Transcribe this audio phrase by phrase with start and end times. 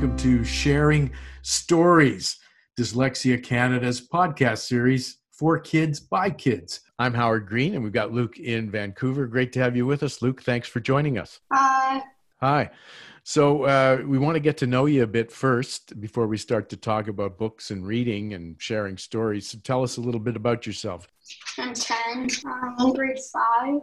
[0.00, 1.10] welcome to Sharing
[1.42, 2.38] Stories,
[2.74, 6.80] Dyslexia Canada's podcast series for kids by kids.
[6.98, 9.26] I'm Howard Green, and we've got Luke in Vancouver.
[9.26, 10.42] Great to have you with us, Luke.
[10.42, 11.40] Thanks for joining us.
[11.52, 12.00] Hi.
[12.40, 12.70] Hi.
[13.24, 16.70] So, uh, we want to get to know you a bit first before we start
[16.70, 19.50] to talk about books and reading and sharing stories.
[19.50, 21.08] So, tell us a little bit about yourself.
[21.58, 22.26] I'm 10.
[22.46, 23.80] I'm grade 5.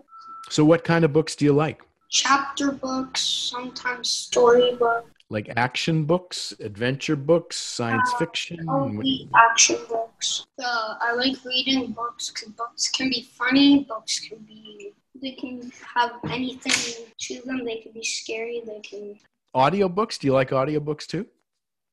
[0.49, 1.83] So, what kind of books do you like?
[2.09, 5.11] Chapter books, sometimes story books.
[5.29, 8.65] Like action books, adventure books, science Uh, fiction?
[8.69, 10.45] Only action books.
[10.57, 13.83] So I like reading books because books can be funny.
[13.83, 17.65] Books can be they can have anything to them.
[17.65, 18.61] They can be scary.
[18.65, 19.19] They can.
[19.55, 20.17] Audiobooks?
[20.19, 21.25] Do you like audiobooks too?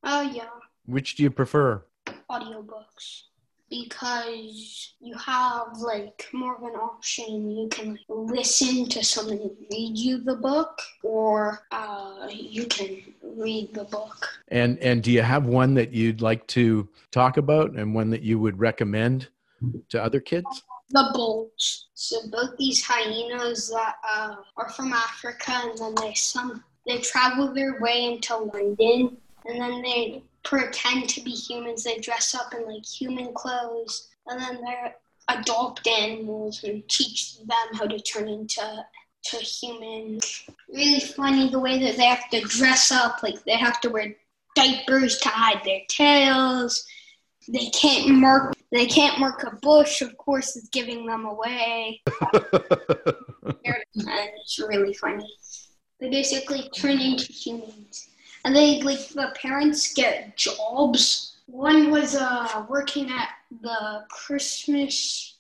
[0.05, 0.49] Oh yeah,
[0.87, 1.85] Which do you prefer?
[2.31, 3.23] audiobooks
[3.83, 7.51] because you have like more of an option.
[7.51, 13.75] You can like, listen to someone read you the book, or uh, you can read
[13.75, 14.29] the book.
[14.49, 18.23] And and do you have one that you'd like to talk about and one that
[18.23, 19.29] you would recommend
[19.91, 20.47] to other kids?
[20.91, 21.89] The Bolds.
[21.95, 27.53] So both these hyenas that uh, are from Africa, and then they some they travel
[27.53, 29.17] their way into London,
[29.47, 31.85] and then they pretend to be humans.
[31.85, 34.95] They dress up in like human clothes, and then they're
[35.29, 38.85] adopt animals and teach them how to turn into
[39.25, 40.45] to humans.
[40.69, 43.23] Really funny the way that they have to dress up.
[43.23, 44.15] Like they have to wear
[44.55, 46.85] diapers to hide their tails.
[47.49, 48.55] They can't mark.
[48.73, 50.01] They can't mark a bush.
[50.03, 52.03] Of course, it's giving them away.
[53.65, 55.29] it's really funny.
[56.01, 58.09] They basically turn into humans,
[58.45, 61.37] and they like the parents get jobs.
[61.47, 63.29] One was uh working at
[63.63, 65.39] the Christmas,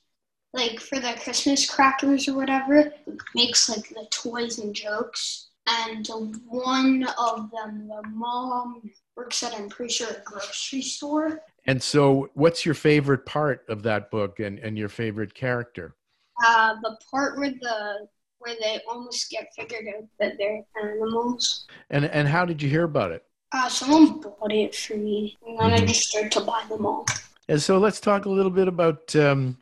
[0.52, 2.92] like for the Christmas crackers or whatever,
[3.34, 5.48] makes like the toys and jokes.
[5.66, 6.06] And
[6.47, 11.41] one of them, the mom works at I'm pretty sure a grocery store.
[11.66, 15.97] and so, what's your favorite part of that book and, and your favorite character?
[16.44, 18.09] Uh, the part where the
[18.44, 21.66] where they almost get figured out that they're animals.
[21.91, 23.25] And and how did you hear about it?
[23.53, 25.88] Uh, someone bought it for me, and then I Mhm.
[25.88, 27.06] just started to buy them all.
[27.49, 29.59] And so, let's talk a little bit about um,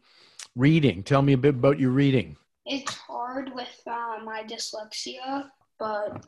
[0.56, 1.03] reading.
[1.03, 2.37] Tell me a bit about your reading.
[2.65, 6.25] It's hard with uh, my dyslexia, but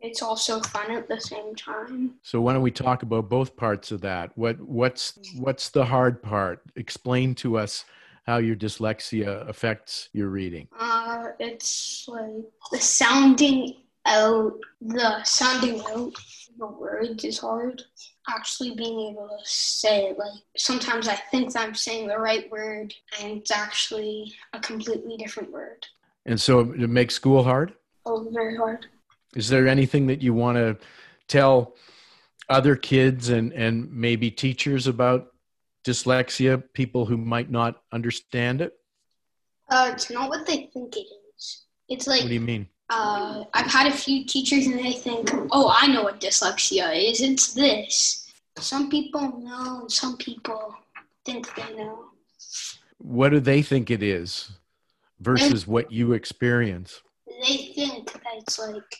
[0.00, 2.14] it's also fun at the same time.
[2.22, 4.36] So, why don't we talk about both parts of that?
[4.36, 6.62] What what's what's the hard part?
[6.76, 7.84] Explain to us
[8.26, 10.66] how your dyslexia affects your reading.
[10.78, 16.12] Uh, it's like the sounding out, the sounding out
[16.58, 17.82] the words is hard.
[18.28, 22.50] Actually being able to say it, like sometimes I think that I'm saying the right
[22.50, 25.86] word, and it's actually a completely different word.
[26.24, 27.74] And so, it makes school hard.
[28.04, 28.86] Oh, very hard.
[29.36, 30.76] Is there anything that you want to
[31.28, 31.76] tell
[32.48, 35.32] other kids and, and maybe teachers about
[35.86, 38.72] dyslexia, people who might not understand it?
[39.70, 41.62] Uh, it's not what they think it is.
[41.88, 42.68] It's like What do you mean?
[42.90, 47.20] uh, I've had a few teachers and they think, oh, I know what dyslexia is.
[47.20, 48.32] It's this.
[48.58, 50.74] Some people know, and some people
[51.24, 52.04] think they know.
[52.98, 54.50] What do they think it is
[55.20, 57.02] versus what you experience?
[57.26, 58.96] They think that it's like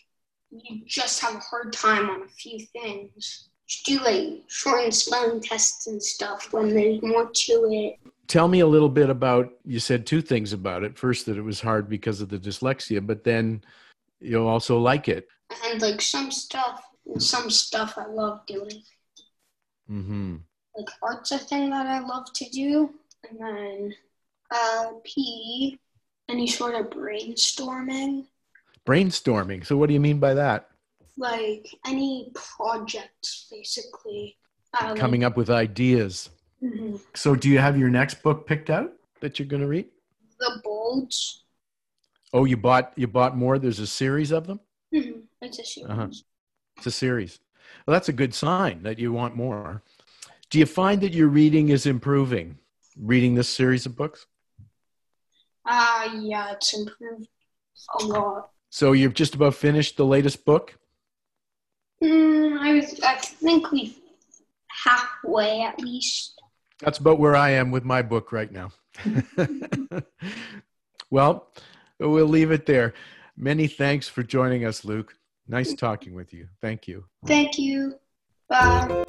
[0.50, 3.48] you just have a hard time on a few things.
[3.84, 8.12] Do like shortened spelling tests and stuff when there's more to it.
[8.28, 10.98] Tell me a little bit about, you said two things about it.
[10.98, 13.62] First, that it was hard because of the dyslexia, but then
[14.20, 15.28] you'll also like it.
[15.64, 16.82] And like some stuff,
[17.18, 18.82] some stuff I love doing.
[19.90, 20.36] Mm-hmm.
[20.76, 22.90] like art's a thing that I love to do,
[23.30, 23.94] and then
[24.50, 25.78] uh, P,
[26.28, 28.26] any sort of brainstorming,
[28.86, 29.66] Brainstorming.
[29.66, 30.70] So, what do you mean by that?
[31.16, 34.36] Like any projects, basically.
[34.78, 36.30] Uh, like- Coming up with ideas.
[36.62, 37.00] Mhm.
[37.14, 39.86] So, do you have your next book picked out that you're going to read?
[40.38, 41.44] the Bolds.
[42.34, 43.58] Oh, you bought you bought more.
[43.58, 44.60] There's a series of them.
[44.92, 45.22] Mhm.
[45.40, 45.90] It's a series.
[45.90, 46.08] Uh-huh.
[46.76, 47.40] It's a series.
[47.86, 49.82] Well, that's a good sign that you want more.
[50.50, 52.58] Do you find that your reading is improving?
[52.98, 54.26] Reading this series of books.
[55.64, 57.28] Uh, yeah, it's improved
[58.00, 58.50] a lot.
[58.70, 60.78] So you've just about finished the latest book.
[62.06, 63.96] Mm, I was, I think we
[64.84, 66.40] halfway at least.
[66.80, 68.70] That's about where I am with my book right now.
[71.10, 71.52] well,
[71.98, 72.94] we'll leave it there.
[73.36, 75.14] Many thanks for joining us, Luke.
[75.48, 76.48] Nice talking with you.
[76.60, 77.04] Thank you.
[77.26, 77.94] Thank you.
[78.48, 79.04] Bye.